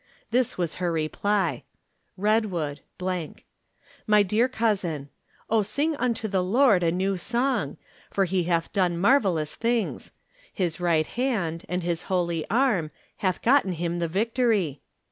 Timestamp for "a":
6.81-6.91